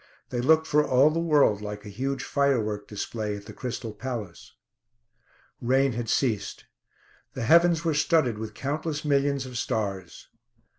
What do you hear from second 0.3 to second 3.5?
They looked for all the world like a huge firework display at